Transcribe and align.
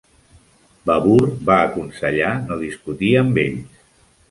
Babur 0.89 1.27
va 1.51 1.59
aconsellar 1.67 2.33
no 2.49 2.59
discutir 2.65 3.13
amb 3.23 3.41
ells. 3.47 3.87